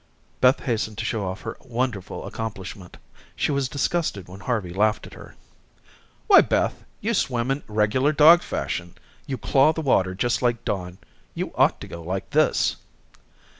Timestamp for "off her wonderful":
1.23-2.25